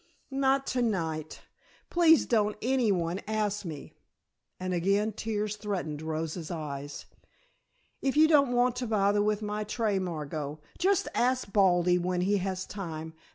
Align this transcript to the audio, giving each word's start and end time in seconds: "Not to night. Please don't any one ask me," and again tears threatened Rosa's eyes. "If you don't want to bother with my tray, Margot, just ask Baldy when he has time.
"Not 0.31 0.65
to 0.73 0.81
night. 0.81 1.41
Please 1.91 2.25
don't 2.25 2.57
any 2.63 2.91
one 2.91 3.21
ask 3.27 3.63
me," 3.65 3.93
and 4.59 4.73
again 4.73 5.11
tears 5.11 5.57
threatened 5.57 6.01
Rosa's 6.01 6.49
eyes. 6.49 7.05
"If 8.01 8.17
you 8.17 8.27
don't 8.27 8.51
want 8.51 8.75
to 8.77 8.87
bother 8.87 9.21
with 9.21 9.43
my 9.43 9.63
tray, 9.63 9.99
Margot, 9.99 10.59
just 10.79 11.07
ask 11.13 11.53
Baldy 11.53 11.99
when 11.99 12.21
he 12.21 12.37
has 12.37 12.65
time. 12.65 13.13